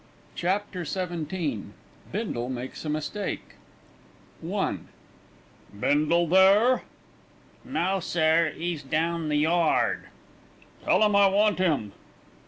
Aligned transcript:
CHAPTER 0.33 0.83
XVII 0.83 1.61
BINDLE 2.11 2.49
MAKES 2.49 2.85
A 2.85 2.89
MISTAKE 2.89 3.53
I 4.51 4.77
"Bindle 5.79 6.25
there?" 6.25 6.81
"No, 7.63 7.99
sir; 7.99 8.51
'e's 8.57 8.81
down 8.81 9.29
the 9.29 9.35
yard." 9.37 10.05
"Tell 10.85 11.03
him 11.05 11.15
I 11.15 11.27
want 11.27 11.59
him." 11.59 11.91